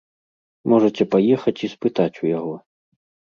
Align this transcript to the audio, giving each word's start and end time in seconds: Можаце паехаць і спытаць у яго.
Можаце 0.71 1.03
паехаць 1.15 1.55
і 1.67 1.69
спытаць 1.75 2.11
у 2.23 2.29
яго. 2.31 2.57